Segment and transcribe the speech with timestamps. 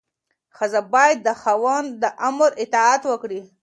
[0.57, 3.41] ښځه باید د خاوند د امر اطاعت وکړي.